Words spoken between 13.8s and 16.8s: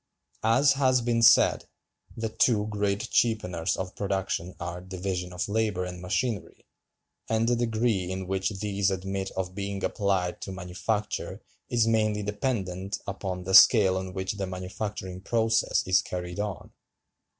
on which the manufacturing process is carried on.